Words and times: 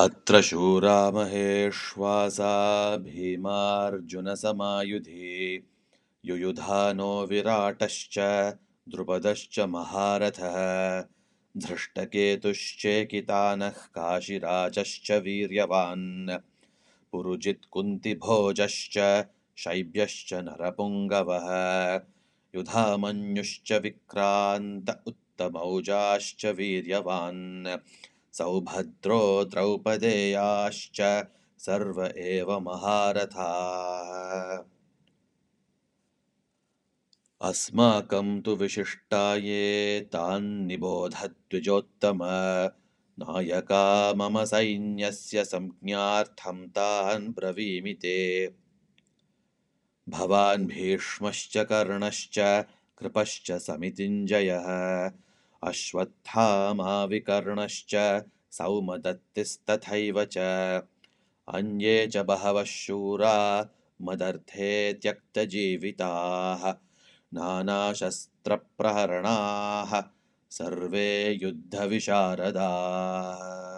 अत्र 0.00 0.40
शूरा 0.40 1.10
महेश्वासा 1.10 2.96
भीमार्जुनसमायुधि 2.96 5.68
युयुधानो 6.24 7.26
विराटश्च 7.26 8.18
द्रुपदश्च 8.88 9.60
महारथः। 9.60 11.04
धृष्टकेतुश्चेकितानः 11.56 13.68
काशिराजश्च 13.68 15.10
वीर्यवान्। 15.10 16.38
पुरुजित्कुन्तिभोजश्च 17.12 19.26
शैब्यश्च 19.56 20.34
नरपुङ्गवः। 20.34 22.00
युधामन्युश्च 22.54 23.72
विक्रान्त 23.72 25.02
उत्तमौजाश्च 25.06 26.46
वीर्यवान् 26.46 27.78
सौभद्रो 28.32 29.44
द्रौपदेयाश्च 29.44 31.26
सर्व 31.58 32.04
एव 32.04 32.60
महारथाः। 32.60 34.64
अस्माकं 37.48 38.40
तु 38.40 38.56
विशिष्टाये 38.56 40.00
तान्निबोधद्विजोत्तम। 40.00 42.18
नायका 43.22 44.14
मम 44.14 44.44
सैन्यस्य 44.44 45.44
संज्ञार्थं 45.44 46.68
तान् 46.68 47.28
ब्रवीमि 47.28 47.92
ते। 47.92 48.50
भवान् 50.08 50.66
भीष्मश्च 50.66 51.56
कर्णश्च 51.56 52.64
कृपश्च 52.98 53.52
समितिञ्जयः 53.52 55.10
अश्वत्थामाविकर्णश्च 55.62 58.22
सौमदत्तिस्तथैव 58.52 60.24
च। 60.24 60.38
अन्ये 61.54 62.06
च 62.06 62.16
बहवः 62.16 62.64
शूरा 62.64 63.68
मदर्थे 64.02 64.92
त्यक्तजीविताः 64.92 66.74
नानाशस्त्रप्रहरणाः 67.34 70.02
सर्वे 70.50 71.38
युद्धविशारदाः 71.42 73.69